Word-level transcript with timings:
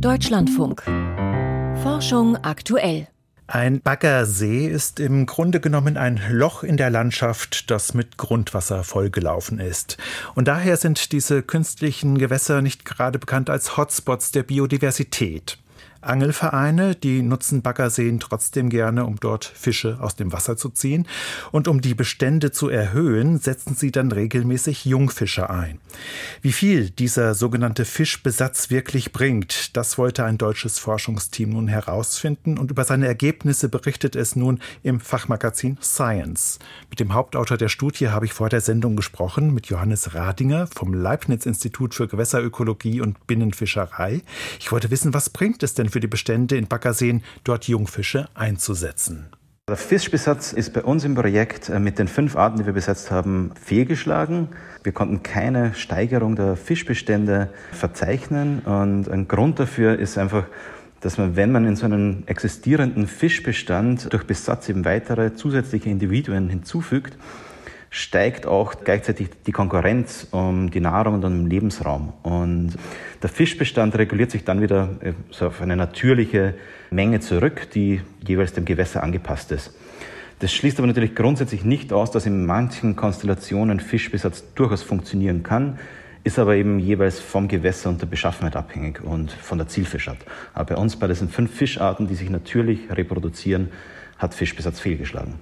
Deutschlandfunk. 0.00 0.82
Forschung 1.82 2.36
aktuell. 2.36 3.08
Ein 3.46 3.80
Baggersee 3.80 4.66
ist 4.66 5.00
im 5.00 5.24
Grunde 5.24 5.58
genommen 5.58 5.96
ein 5.96 6.20
Loch 6.30 6.62
in 6.62 6.76
der 6.76 6.90
Landschaft, 6.90 7.70
das 7.70 7.94
mit 7.94 8.18
Grundwasser 8.18 8.84
vollgelaufen 8.84 9.58
ist. 9.58 9.96
Und 10.34 10.48
daher 10.48 10.76
sind 10.76 11.12
diese 11.12 11.42
künstlichen 11.42 12.18
Gewässer 12.18 12.60
nicht 12.60 12.84
gerade 12.84 13.18
bekannt 13.18 13.48
als 13.48 13.78
Hotspots 13.78 14.32
der 14.32 14.42
Biodiversität. 14.42 15.58
Angelvereine, 16.06 16.94
die 16.94 17.22
nutzen 17.22 17.62
Baggerseen 17.62 18.20
trotzdem 18.20 18.68
gerne, 18.68 19.04
um 19.04 19.16
dort 19.20 19.44
Fische 19.44 19.98
aus 20.00 20.16
dem 20.16 20.32
Wasser 20.32 20.56
zu 20.56 20.70
ziehen. 20.70 21.06
Und 21.52 21.68
um 21.68 21.80
die 21.80 21.94
Bestände 21.94 22.52
zu 22.52 22.68
erhöhen, 22.68 23.38
setzen 23.38 23.74
sie 23.74 23.90
dann 23.90 24.12
regelmäßig 24.12 24.84
Jungfische 24.84 25.50
ein. 25.50 25.78
Wie 26.42 26.52
viel 26.52 26.90
dieser 26.90 27.34
sogenannte 27.34 27.84
Fischbesatz 27.84 28.70
wirklich 28.70 29.12
bringt, 29.12 29.76
das 29.76 29.98
wollte 29.98 30.24
ein 30.24 30.38
deutsches 30.38 30.78
Forschungsteam 30.78 31.50
nun 31.50 31.68
herausfinden 31.68 32.58
und 32.58 32.70
über 32.70 32.84
seine 32.84 33.06
Ergebnisse 33.06 33.68
berichtet 33.68 34.16
es 34.16 34.36
nun 34.36 34.60
im 34.82 35.00
Fachmagazin 35.00 35.78
Science. 35.82 36.58
Mit 36.90 37.00
dem 37.00 37.14
Hauptautor 37.14 37.56
der 37.56 37.68
Studie 37.68 38.08
habe 38.08 38.26
ich 38.26 38.32
vor 38.32 38.48
der 38.48 38.60
Sendung 38.60 38.96
gesprochen, 38.96 39.54
mit 39.54 39.66
Johannes 39.66 40.14
Radinger 40.14 40.66
vom 40.68 40.94
Leibniz-Institut 40.94 41.94
für 41.94 42.08
Gewässerökologie 42.08 43.00
und 43.00 43.26
Binnenfischerei. 43.26 44.22
Ich 44.60 44.72
wollte 44.72 44.90
wissen, 44.90 45.14
was 45.14 45.30
bringt 45.30 45.62
es 45.62 45.74
denn 45.74 45.88
für 45.88 45.95
die 46.00 46.06
Bestände 46.06 46.56
in 46.56 46.66
Baggerseen, 46.66 47.22
dort 47.44 47.68
Jungfische 47.68 48.28
einzusetzen. 48.34 49.30
Der 49.68 49.76
Fischbesatz 49.76 50.52
ist 50.52 50.72
bei 50.74 50.82
uns 50.84 51.02
im 51.04 51.16
Projekt 51.16 51.70
äh, 51.70 51.80
mit 51.80 51.98
den 51.98 52.06
fünf 52.06 52.36
Arten, 52.36 52.58
die 52.58 52.66
wir 52.66 52.72
besetzt 52.72 53.10
haben, 53.10 53.50
fehlgeschlagen. 53.60 54.50
Wir 54.84 54.92
konnten 54.92 55.24
keine 55.24 55.74
Steigerung 55.74 56.36
der 56.36 56.54
Fischbestände 56.54 57.48
verzeichnen 57.72 58.60
und 58.60 59.08
ein 59.08 59.26
Grund 59.26 59.58
dafür 59.58 59.98
ist 59.98 60.18
einfach, 60.18 60.44
dass 61.00 61.18
man, 61.18 61.34
wenn 61.34 61.50
man 61.50 61.66
in 61.66 61.74
so 61.74 61.86
einen 61.86 62.22
existierenden 62.28 63.08
Fischbestand 63.08 64.12
durch 64.12 64.24
Besatz 64.24 64.68
eben 64.68 64.84
weitere 64.84 65.34
zusätzliche 65.34 65.90
Individuen 65.90 66.48
hinzufügt, 66.48 67.18
steigt 67.90 68.46
auch 68.46 68.74
gleichzeitig 68.84 69.30
die 69.46 69.52
Konkurrenz 69.52 70.26
um 70.30 70.70
die 70.70 70.80
Nahrung 70.80 71.14
und 71.14 71.24
um 71.24 71.32
den 71.32 71.50
Lebensraum. 71.50 72.12
Und 72.22 72.74
der 73.22 73.30
Fischbestand 73.30 73.96
reguliert 73.96 74.30
sich 74.30 74.44
dann 74.44 74.60
wieder 74.60 74.90
äh, 75.00 75.12
so 75.30 75.46
auf 75.46 75.62
eine 75.62 75.76
natürliche 75.76 76.54
Menge 76.90 77.20
zurück, 77.20 77.68
die 77.74 78.00
jeweils 78.26 78.52
dem 78.52 78.64
Gewässer 78.64 79.02
angepasst 79.02 79.52
ist. 79.52 79.74
Das 80.38 80.52
schließt 80.52 80.78
aber 80.78 80.86
natürlich 80.86 81.14
grundsätzlich 81.14 81.64
nicht 81.64 81.92
aus, 81.92 82.10
dass 82.10 82.26
in 82.26 82.44
manchen 82.44 82.94
Konstellationen 82.94 83.80
Fischbesatz 83.80 84.44
durchaus 84.54 84.82
funktionieren 84.82 85.42
kann, 85.42 85.78
ist 86.24 86.38
aber 86.38 86.56
eben 86.56 86.78
jeweils 86.78 87.20
vom 87.20 87.48
Gewässer 87.48 87.88
und 87.88 88.02
der 88.02 88.06
Beschaffenheit 88.06 88.56
abhängig 88.56 89.02
und 89.02 89.30
von 89.30 89.58
der 89.58 89.68
Zielfischart. 89.68 90.18
Aber 90.52 90.74
bei 90.74 90.80
uns, 90.80 90.96
bei 90.96 91.06
diesen 91.06 91.28
fünf 91.28 91.54
Fischarten, 91.54 92.08
die 92.08 92.16
sich 92.16 92.28
natürlich 92.28 92.90
reproduzieren, 92.90 93.70
hat 94.18 94.34
Fischbesatz 94.34 94.80
fehlgeschlagen. 94.80 95.34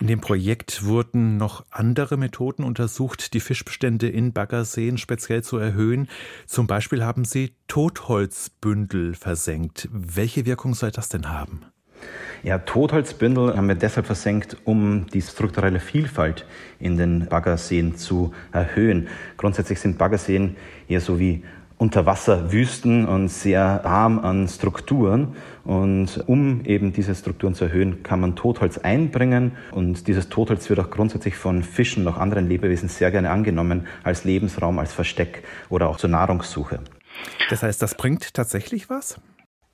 In 0.00 0.06
dem 0.06 0.20
Projekt 0.20 0.84
wurden 0.84 1.36
noch 1.36 1.64
andere 1.70 2.16
Methoden 2.16 2.64
untersucht, 2.64 3.34
die 3.34 3.40
Fischbestände 3.40 4.08
in 4.08 4.32
Baggerseen 4.32 4.98
speziell 4.98 5.42
zu 5.42 5.58
erhöhen. 5.58 6.08
Zum 6.46 6.66
Beispiel 6.66 7.04
haben 7.04 7.24
Sie 7.24 7.54
Totholzbündel 7.68 9.14
versenkt. 9.14 9.88
Welche 9.92 10.46
Wirkung 10.46 10.74
soll 10.74 10.90
das 10.90 11.08
denn 11.08 11.30
haben? 11.30 11.62
Ja, 12.42 12.58
Totholzbündel 12.58 13.56
haben 13.56 13.68
wir 13.68 13.76
deshalb 13.76 14.06
versenkt, 14.06 14.56
um 14.64 15.06
die 15.06 15.22
strukturelle 15.22 15.78
Vielfalt 15.78 16.44
in 16.80 16.96
den 16.96 17.26
Baggerseen 17.28 17.96
zu 17.96 18.32
erhöhen. 18.50 19.06
Grundsätzlich 19.36 19.78
sind 19.78 19.96
Baggerseen 19.96 20.56
eher 20.88 21.00
so 21.00 21.20
wie 21.20 21.44
Unterwasserwüsten 21.82 23.06
und 23.08 23.26
sehr 23.26 23.84
arm 23.84 24.20
an 24.20 24.46
Strukturen. 24.46 25.34
Und 25.64 26.22
um 26.28 26.64
eben 26.64 26.92
diese 26.92 27.12
Strukturen 27.12 27.56
zu 27.56 27.64
erhöhen, 27.64 28.04
kann 28.04 28.20
man 28.20 28.36
Totholz 28.36 28.78
einbringen. 28.78 29.50
Und 29.72 30.06
dieses 30.06 30.28
Totholz 30.28 30.70
wird 30.70 30.78
auch 30.78 30.90
grundsätzlich 30.90 31.34
von 31.34 31.64
Fischen 31.64 32.06
und 32.06 32.16
anderen 32.16 32.48
Lebewesen 32.48 32.88
sehr 32.88 33.10
gerne 33.10 33.30
angenommen 33.30 33.88
als 34.04 34.22
Lebensraum, 34.22 34.78
als 34.78 34.92
Versteck 34.92 35.42
oder 35.70 35.88
auch 35.88 35.96
zur 35.96 36.10
Nahrungssuche. 36.10 36.78
Das 37.50 37.64
heißt, 37.64 37.82
das 37.82 37.96
bringt 37.96 38.32
tatsächlich 38.32 38.88
was? 38.88 39.20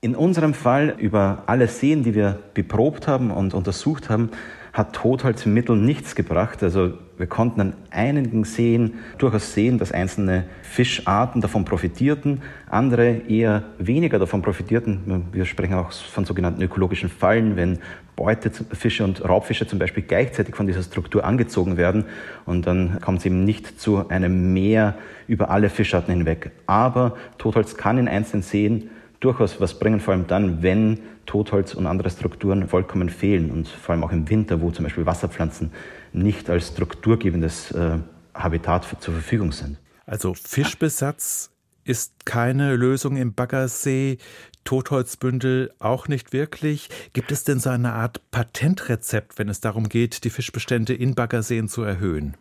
In 0.00 0.16
unserem 0.16 0.54
Fall 0.54 0.94
über 0.96 1.42
alle 1.44 1.69
Seen, 1.69 2.04
die 2.04 2.14
wir 2.14 2.38
beprobt 2.54 3.06
haben 3.06 3.30
und 3.30 3.52
untersucht 3.52 4.08
haben, 4.08 4.30
hat 4.78 4.92
Totholzmittel 4.92 5.76
nichts 5.76 6.14
gebracht. 6.14 6.62
Also 6.62 6.92
wir 7.16 7.26
konnten 7.26 7.60
an 7.60 7.72
einigen 7.90 8.44
Seen 8.44 8.94
durchaus 9.18 9.52
sehen, 9.52 9.76
dass 9.78 9.90
einzelne 9.90 10.44
Fischarten 10.62 11.40
davon 11.40 11.64
profitierten, 11.64 12.42
andere 12.70 13.22
eher 13.28 13.64
weniger 13.78 14.20
davon 14.20 14.40
profitierten. 14.40 15.26
Wir 15.32 15.46
sprechen 15.46 15.74
auch 15.74 15.90
von 15.90 16.24
sogenannten 16.24 16.62
ökologischen 16.62 17.08
Fallen, 17.08 17.56
wenn 17.56 17.80
Beutefische 18.14 19.02
und 19.02 19.28
Raubfische 19.28 19.66
zum 19.66 19.80
Beispiel 19.80 20.04
gleichzeitig 20.04 20.54
von 20.54 20.68
dieser 20.68 20.82
Struktur 20.82 21.24
angezogen 21.24 21.76
werden 21.76 22.04
und 22.46 22.66
dann 22.66 23.00
kommt 23.00 23.18
es 23.18 23.26
eben 23.26 23.44
nicht 23.44 23.80
zu 23.80 24.08
einem 24.08 24.52
Meer 24.52 24.94
über 25.26 25.50
alle 25.50 25.70
Fischarten 25.70 26.14
hinweg. 26.14 26.52
Aber 26.66 27.16
Totholz 27.38 27.76
kann 27.76 27.98
in 27.98 28.06
einzelnen 28.06 28.42
Seen 28.42 28.90
durchaus 29.20 29.60
was 29.60 29.78
bringen, 29.78 30.00
vor 30.00 30.14
allem 30.14 30.26
dann, 30.26 30.62
wenn 30.62 31.00
Totholz 31.26 31.74
und 31.74 31.86
andere 31.86 32.10
Strukturen 32.10 32.68
vollkommen 32.68 33.08
fehlen 33.08 33.50
und 33.50 33.68
vor 33.68 33.94
allem 33.94 34.04
auch 34.04 34.12
im 34.12 34.28
Winter, 34.30 34.60
wo 34.60 34.70
zum 34.70 34.84
Beispiel 34.84 35.06
Wasserpflanzen 35.06 35.72
nicht 36.12 36.48
als 36.48 36.68
strukturgebendes 36.68 37.72
äh, 37.72 37.98
Habitat 38.34 38.86
zur 39.00 39.14
Verfügung 39.14 39.52
sind. 39.52 39.78
Also 40.06 40.34
Fischbesatz 40.34 41.50
ist 41.84 42.26
keine 42.26 42.76
Lösung 42.76 43.16
im 43.16 43.34
Baggersee, 43.34 44.18
Totholzbündel 44.64 45.72
auch 45.78 46.08
nicht 46.08 46.32
wirklich. 46.32 46.90
Gibt 47.14 47.32
es 47.32 47.44
denn 47.44 47.58
so 47.58 47.70
eine 47.70 47.92
Art 47.94 48.30
Patentrezept, 48.30 49.38
wenn 49.38 49.48
es 49.48 49.60
darum 49.60 49.88
geht, 49.88 50.24
die 50.24 50.30
Fischbestände 50.30 50.94
in 50.94 51.14
Baggerseen 51.14 51.68
zu 51.68 51.82
erhöhen? 51.82 52.36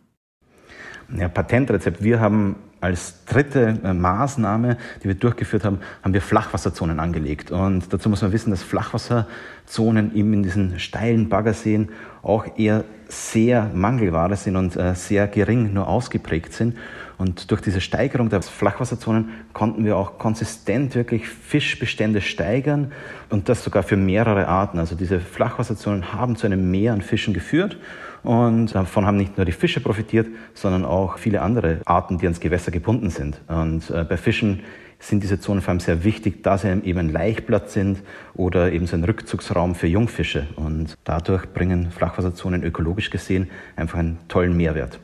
Ja, 1.16 1.28
Patentrezept. 1.28 2.02
Wir 2.02 2.20
haben 2.20 2.56
als 2.80 3.24
dritte 3.24 3.78
äh, 3.82 3.92
Maßnahme, 3.92 4.76
die 5.02 5.08
wir 5.08 5.14
durchgeführt 5.14 5.64
haben, 5.64 5.80
haben 6.02 6.14
wir 6.14 6.22
Flachwasserzonen 6.22 7.00
angelegt. 7.00 7.50
Und 7.50 7.92
dazu 7.92 8.08
muss 8.08 8.22
man 8.22 8.32
wissen, 8.32 8.50
dass 8.50 8.62
Flachwasserzonen 8.62 10.14
eben 10.14 10.32
in 10.32 10.42
diesen 10.42 10.78
steilen 10.78 11.28
Baggerseen 11.28 11.88
auch 12.22 12.46
eher 12.56 12.84
sehr 13.08 13.70
Mangelware 13.74 14.36
sind 14.36 14.56
und 14.56 14.76
äh, 14.76 14.94
sehr 14.94 15.26
gering 15.28 15.72
nur 15.72 15.88
ausgeprägt 15.88 16.52
sind. 16.52 16.76
Und 17.16 17.50
durch 17.50 17.60
diese 17.60 17.80
Steigerung 17.80 18.28
der 18.28 18.42
Flachwasserzonen 18.42 19.30
konnten 19.52 19.84
wir 19.84 19.96
auch 19.96 20.18
konsistent 20.18 20.94
wirklich 20.94 21.28
Fischbestände 21.28 22.20
steigern 22.20 22.92
und 23.28 23.48
das 23.48 23.64
sogar 23.64 23.82
für 23.82 23.96
mehrere 23.96 24.46
Arten. 24.46 24.78
Also 24.78 24.94
diese 24.94 25.18
Flachwasserzonen 25.18 26.12
haben 26.12 26.36
zu 26.36 26.46
einem 26.46 26.70
Mehr 26.70 26.92
an 26.92 27.02
Fischen 27.02 27.34
geführt 27.34 27.76
und 28.22 28.74
davon 28.74 29.06
haben 29.06 29.16
nicht 29.16 29.36
nur 29.36 29.46
die 29.46 29.52
Fische 29.52 29.80
profitiert, 29.80 30.28
sondern 30.54 30.84
auch 30.84 31.18
viele 31.18 31.42
andere 31.42 31.80
Arten, 31.84 32.18
die 32.18 32.26
ans 32.26 32.40
Gewässer 32.40 32.67
gebunden 32.70 33.10
sind. 33.10 33.40
Und 33.48 33.90
äh, 33.90 34.04
bei 34.04 34.16
Fischen 34.16 34.62
sind 35.00 35.22
diese 35.22 35.40
Zonen 35.40 35.62
vor 35.62 35.70
allem 35.70 35.80
sehr 35.80 36.04
wichtig, 36.04 36.42
da 36.42 36.58
sie 36.58 36.68
eben 36.68 36.98
ein 36.98 37.12
Laichplatz 37.12 37.72
sind 37.72 38.02
oder 38.34 38.72
eben 38.72 38.86
so 38.86 38.96
ein 38.96 39.04
Rückzugsraum 39.04 39.74
für 39.74 39.86
Jungfische. 39.86 40.46
Und 40.56 40.96
dadurch 41.04 41.46
bringen 41.52 41.90
Flachwasserzonen 41.90 42.64
ökologisch 42.64 43.10
gesehen 43.10 43.48
einfach 43.76 43.98
einen 43.98 44.18
tollen 44.28 44.56
Mehrwert. 44.56 44.98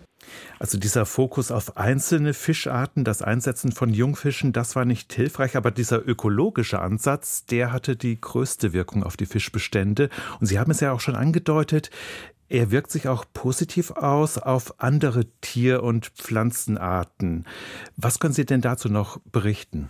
Also 0.58 0.78
dieser 0.78 1.04
Fokus 1.04 1.50
auf 1.50 1.76
einzelne 1.76 2.32
Fischarten, 2.32 3.04
das 3.04 3.22
Einsetzen 3.22 3.72
von 3.72 3.92
Jungfischen, 3.92 4.52
das 4.52 4.76
war 4.76 4.84
nicht 4.84 5.12
hilfreich, 5.12 5.56
aber 5.56 5.70
dieser 5.70 6.06
ökologische 6.06 6.80
Ansatz, 6.80 7.44
der 7.44 7.72
hatte 7.72 7.96
die 7.96 8.20
größte 8.20 8.72
Wirkung 8.72 9.02
auf 9.02 9.16
die 9.16 9.26
Fischbestände. 9.26 10.08
Und 10.40 10.46
Sie 10.46 10.58
haben 10.58 10.70
es 10.70 10.80
ja 10.80 10.92
auch 10.92 11.00
schon 11.00 11.16
angedeutet, 11.16 11.90
er 12.48 12.70
wirkt 12.70 12.90
sich 12.90 13.08
auch 13.08 13.24
positiv 13.32 13.90
aus 13.92 14.38
auf 14.38 14.80
andere 14.80 15.26
Tier- 15.40 15.82
und 15.82 16.06
Pflanzenarten. 16.06 17.46
Was 17.96 18.18
können 18.18 18.34
Sie 18.34 18.44
denn 18.44 18.60
dazu 18.60 18.88
noch 18.88 19.18
berichten? 19.32 19.88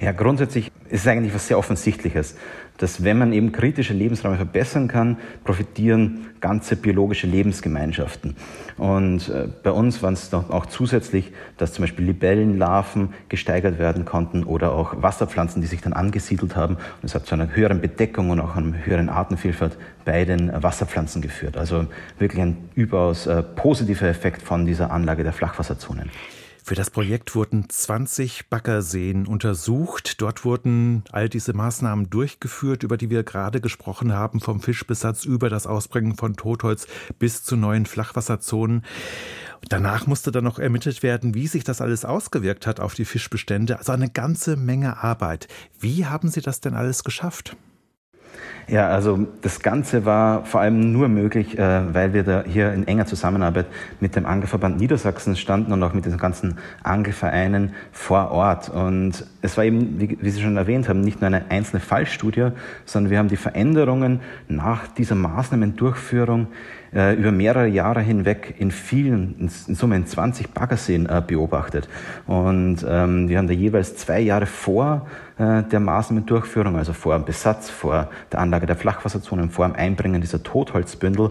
Ja, 0.00 0.12
grundsätzlich 0.12 0.70
ist 0.88 1.02
es 1.02 1.06
eigentlich 1.06 1.34
was 1.34 1.48
sehr 1.48 1.58
Offensichtliches 1.58 2.36
dass 2.78 3.04
wenn 3.04 3.18
man 3.18 3.32
eben 3.32 3.52
kritische 3.52 3.94
Lebensräume 3.94 4.36
verbessern 4.36 4.88
kann, 4.88 5.16
profitieren 5.44 6.26
ganze 6.40 6.76
biologische 6.76 7.26
Lebensgemeinschaften. 7.26 8.36
Und 8.76 9.28
äh, 9.28 9.48
bei 9.62 9.70
uns 9.70 10.02
waren 10.02 10.14
es 10.14 10.32
auch 10.34 10.66
zusätzlich, 10.66 11.32
dass 11.56 11.72
zum 11.72 11.82
Beispiel 11.82 12.04
Libellenlarven 12.04 13.14
gesteigert 13.28 13.78
werden 13.78 14.04
konnten 14.04 14.44
oder 14.44 14.72
auch 14.72 15.02
Wasserpflanzen, 15.02 15.62
die 15.62 15.68
sich 15.68 15.80
dann 15.80 15.94
angesiedelt 15.94 16.56
haben. 16.56 16.74
Und 16.74 17.04
es 17.04 17.14
hat 17.14 17.26
zu 17.26 17.34
einer 17.34 17.54
höheren 17.54 17.80
Bedeckung 17.80 18.30
und 18.30 18.40
auch 18.40 18.56
einer 18.56 18.84
höheren 18.84 19.08
Artenvielfalt 19.08 19.78
bei 20.04 20.24
den 20.24 20.52
Wasserpflanzen 20.62 21.22
geführt. 21.22 21.56
Also 21.56 21.86
wirklich 22.18 22.42
ein 22.42 22.68
überaus 22.74 23.26
äh, 23.26 23.42
positiver 23.42 24.06
Effekt 24.06 24.42
von 24.42 24.66
dieser 24.66 24.90
Anlage 24.90 25.24
der 25.24 25.32
Flachwasserzonen. 25.32 26.10
Für 26.66 26.74
das 26.74 26.90
Projekt 26.90 27.36
wurden 27.36 27.70
20 27.70 28.48
Baggerseen 28.50 29.28
untersucht. 29.28 30.20
Dort 30.20 30.44
wurden 30.44 31.04
all 31.12 31.28
diese 31.28 31.52
Maßnahmen 31.52 32.10
durchgeführt, 32.10 32.82
über 32.82 32.96
die 32.96 33.08
wir 33.08 33.22
gerade 33.22 33.60
gesprochen 33.60 34.12
haben, 34.12 34.40
vom 34.40 34.60
Fischbesatz 34.60 35.24
über 35.24 35.48
das 35.48 35.68
Ausbringen 35.68 36.16
von 36.16 36.34
Totholz 36.34 36.88
bis 37.20 37.44
zu 37.44 37.54
neuen 37.54 37.86
Flachwasserzonen. 37.86 38.84
Danach 39.68 40.08
musste 40.08 40.32
dann 40.32 40.42
noch 40.42 40.58
ermittelt 40.58 41.04
werden, 41.04 41.36
wie 41.36 41.46
sich 41.46 41.62
das 41.62 41.80
alles 41.80 42.04
ausgewirkt 42.04 42.66
hat 42.66 42.80
auf 42.80 42.94
die 42.94 43.04
Fischbestände. 43.04 43.78
Also 43.78 43.92
eine 43.92 44.10
ganze 44.10 44.56
Menge 44.56 44.96
Arbeit. 45.00 45.46
Wie 45.78 46.06
haben 46.06 46.30
Sie 46.30 46.40
das 46.40 46.60
denn 46.60 46.74
alles 46.74 47.04
geschafft? 47.04 47.56
Ja, 48.68 48.88
also 48.88 49.28
das 49.42 49.60
Ganze 49.60 50.04
war 50.04 50.44
vor 50.44 50.60
allem 50.60 50.92
nur 50.92 51.06
möglich, 51.06 51.56
äh, 51.56 51.94
weil 51.94 52.12
wir 52.12 52.24
da 52.24 52.42
hier 52.44 52.72
in 52.72 52.88
enger 52.88 53.06
Zusammenarbeit 53.06 53.66
mit 54.00 54.16
dem 54.16 54.26
Angelverband 54.26 54.80
Niedersachsen 54.80 55.36
standen 55.36 55.72
und 55.72 55.80
auch 55.84 55.94
mit 55.94 56.04
den 56.04 56.16
ganzen 56.16 56.58
Angelvereinen 56.82 57.74
vor 57.92 58.32
Ort. 58.32 58.68
Und 58.68 59.24
es 59.40 59.56
war 59.56 59.64
eben, 59.64 60.00
wie, 60.00 60.18
wie 60.20 60.30
Sie 60.30 60.40
schon 60.42 60.56
erwähnt 60.56 60.88
haben, 60.88 61.00
nicht 61.00 61.20
nur 61.20 61.28
eine 61.28 61.48
einzelne 61.48 61.78
Fallstudie, 61.78 62.48
sondern 62.84 63.10
wir 63.12 63.18
haben 63.18 63.28
die 63.28 63.36
Veränderungen 63.36 64.18
nach 64.48 64.88
dieser 64.88 65.14
Maßnahmendurchführung 65.14 66.48
äh, 66.92 67.14
über 67.14 67.30
mehrere 67.30 67.68
Jahre 67.68 68.00
hinweg 68.00 68.56
in 68.58 68.72
vielen, 68.72 69.36
in 69.38 69.48
Summe 69.76 69.94
in 69.94 70.06
20 70.06 70.50
Baggerseen 70.50 71.06
äh, 71.06 71.22
beobachtet. 71.24 71.88
Und 72.26 72.84
ähm, 72.88 73.28
wir 73.28 73.38
haben 73.38 73.46
da 73.46 73.54
jeweils 73.54 73.96
zwei 73.96 74.18
Jahre 74.18 74.46
vor 74.46 75.06
der 75.38 75.80
Maßnahmendurchführung, 75.80 76.76
also 76.76 76.94
vor 76.94 77.14
dem 77.14 77.24
Besatz, 77.24 77.68
vor 77.68 78.08
der 78.32 78.40
Anlage 78.40 78.66
der 78.66 78.76
Flachwasserzonen, 78.76 79.50
vor 79.50 79.66
dem 79.66 79.76
Einbringen 79.76 80.20
dieser 80.20 80.42
Totholzbündel, 80.42 81.30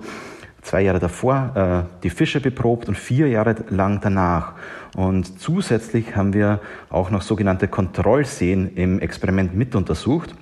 zwei 0.62 0.82
Jahre 0.82 1.00
davor 1.00 1.52
äh, 1.56 2.02
die 2.04 2.10
Fische 2.10 2.42
beprobt 2.42 2.88
und 2.88 2.98
vier 2.98 3.28
Jahre 3.28 3.56
lang 3.70 4.02
danach. 4.02 4.54
Und 4.96 5.40
zusätzlich 5.40 6.16
haben 6.16 6.34
wir 6.34 6.60
auch 6.90 7.10
noch 7.10 7.22
sogenannte 7.22 7.68
Kontrollseen 7.68 8.76
im 8.76 9.00
Experiment 9.00 9.56
mit 9.56 9.76
untersucht. 9.76 10.36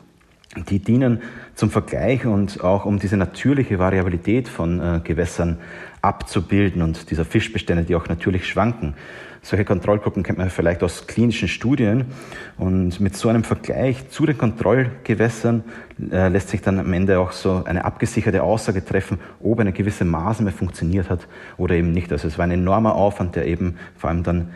Die 0.69 0.79
dienen 0.79 1.21
zum 1.55 1.71
Vergleich 1.71 2.25
und 2.25 2.63
auch 2.63 2.85
um 2.85 2.99
diese 2.99 3.17
natürliche 3.17 3.79
Variabilität 3.79 4.47
von 4.47 4.79
äh, 4.79 5.01
Gewässern 5.03 5.57
abzubilden 6.01 6.81
und 6.81 7.09
dieser 7.09 7.25
Fischbestände, 7.25 7.83
die 7.83 7.95
auch 7.95 8.07
natürlich 8.07 8.47
schwanken. 8.47 8.93
Solche 9.45 9.65
Kontrollgruppen 9.65 10.23
kennt 10.23 10.37
man 10.37 10.49
vielleicht 10.49 10.83
aus 10.83 11.05
klinischen 11.05 11.49
Studien. 11.49 12.05
Und 12.57 13.01
mit 13.01 13.17
so 13.17 13.27
einem 13.27 13.43
Vergleich 13.43 14.07
zu 14.09 14.25
den 14.25 14.37
Kontrollgewässern 14.37 15.63
äh, 16.11 16.29
lässt 16.29 16.49
sich 16.49 16.61
dann 16.61 16.79
am 16.79 16.93
Ende 16.93 17.19
auch 17.19 17.33
so 17.33 17.63
eine 17.65 17.83
abgesicherte 17.83 18.41
Aussage 18.41 18.85
treffen, 18.85 19.19
ob 19.41 19.59
eine 19.59 19.73
gewisse 19.73 20.05
Maßnahme 20.05 20.51
funktioniert 20.51 21.09
hat 21.09 21.27
oder 21.57 21.75
eben 21.75 21.91
nicht. 21.91 22.11
Also 22.13 22.29
es 22.29 22.37
war 22.37 22.45
ein 22.45 22.51
enormer 22.51 22.95
Aufwand, 22.95 23.35
der 23.35 23.45
eben 23.45 23.75
vor 23.97 24.09
allem 24.09 24.23
dann 24.23 24.51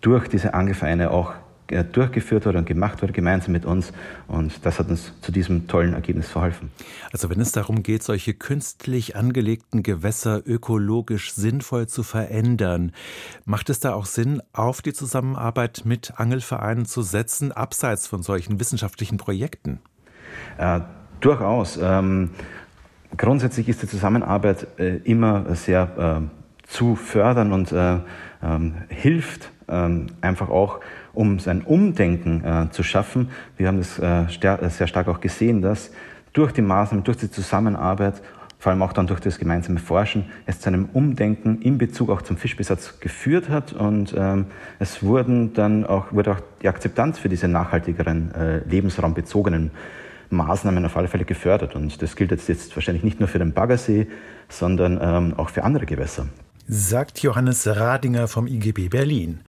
durch 0.00 0.26
diese 0.26 0.54
Angelvereine 0.54 1.12
auch 1.12 1.34
durchgeführt 1.92 2.46
wurde 2.46 2.58
und 2.58 2.66
gemacht 2.66 3.02
wurde, 3.02 3.12
gemeinsam 3.12 3.52
mit 3.52 3.64
uns. 3.64 3.92
Und 4.28 4.64
das 4.64 4.78
hat 4.78 4.88
uns 4.88 5.12
zu 5.20 5.32
diesem 5.32 5.66
tollen 5.68 5.94
Ergebnis 5.94 6.28
verholfen. 6.28 6.70
Also 7.12 7.30
wenn 7.30 7.40
es 7.40 7.52
darum 7.52 7.82
geht, 7.82 8.02
solche 8.02 8.34
künstlich 8.34 9.16
angelegten 9.16 9.82
Gewässer 9.82 10.42
ökologisch 10.46 11.32
sinnvoll 11.32 11.86
zu 11.86 12.02
verändern, 12.02 12.92
macht 13.44 13.70
es 13.70 13.80
da 13.80 13.94
auch 13.94 14.06
Sinn, 14.06 14.42
auf 14.52 14.82
die 14.82 14.92
Zusammenarbeit 14.92 15.82
mit 15.84 16.14
Angelvereinen 16.16 16.84
zu 16.86 17.02
setzen, 17.02 17.52
abseits 17.52 18.06
von 18.06 18.22
solchen 18.22 18.60
wissenschaftlichen 18.60 19.16
Projekten? 19.16 19.80
Äh, 20.58 20.80
durchaus. 21.20 21.78
Ähm, 21.80 22.30
grundsätzlich 23.16 23.68
ist 23.68 23.82
die 23.82 23.88
Zusammenarbeit 23.88 24.66
äh, 24.78 24.96
immer 25.04 25.54
sehr 25.54 26.20
äh, 26.22 26.66
zu 26.66 26.96
fördern 26.96 27.52
und 27.52 27.72
äh, 27.72 27.98
ähm, 28.42 28.74
hilft 28.88 29.50
ähm, 29.68 30.06
einfach 30.20 30.48
auch 30.48 30.80
um 31.12 31.38
sein 31.38 31.62
Umdenken 31.62 32.44
äh, 32.44 32.70
zu 32.70 32.82
schaffen. 32.82 33.30
Wir 33.56 33.68
haben 33.68 33.78
das 33.78 33.98
äh, 33.98 34.68
sehr 34.70 34.86
stark 34.86 35.08
auch 35.08 35.20
gesehen, 35.20 35.62
dass 35.62 35.90
durch 36.32 36.52
die 36.52 36.62
Maßnahmen, 36.62 37.04
durch 37.04 37.18
die 37.18 37.30
Zusammenarbeit, 37.30 38.22
vor 38.58 38.70
allem 38.70 38.82
auch 38.82 38.92
dann 38.92 39.06
durch 39.08 39.20
das 39.20 39.38
gemeinsame 39.38 39.80
Forschen, 39.80 40.26
es 40.46 40.60
zu 40.60 40.68
einem 40.68 40.88
Umdenken 40.92 41.60
in 41.62 41.78
Bezug 41.78 42.10
auch 42.10 42.22
zum 42.22 42.36
Fischbesatz 42.36 43.00
geführt 43.00 43.48
hat 43.48 43.72
und 43.72 44.14
ähm, 44.16 44.46
es 44.78 45.02
wurden 45.02 45.52
dann 45.52 45.84
auch, 45.84 46.12
wurde 46.12 46.32
auch 46.32 46.40
die 46.62 46.68
Akzeptanz 46.68 47.18
für 47.18 47.28
diese 47.28 47.48
nachhaltigeren, 47.48 48.32
äh, 48.34 48.58
lebensraumbezogenen 48.68 49.72
Maßnahmen 50.30 50.84
auf 50.84 50.96
alle 50.96 51.08
Fälle 51.08 51.24
gefördert. 51.24 51.74
Und 51.74 52.02
das 52.02 52.16
gilt 52.16 52.30
jetzt, 52.30 52.48
jetzt 52.48 52.74
wahrscheinlich 52.76 53.04
nicht 53.04 53.20
nur 53.20 53.28
für 53.28 53.38
den 53.38 53.52
Baggersee, 53.52 54.06
sondern 54.48 54.98
ähm, 55.02 55.34
auch 55.36 55.50
für 55.50 55.64
andere 55.64 55.86
Gewässer. 55.86 56.26
Sagt 56.66 57.18
Johannes 57.20 57.66
Radinger 57.66 58.28
vom 58.28 58.46
IGB 58.46 58.88
Berlin. 58.88 59.42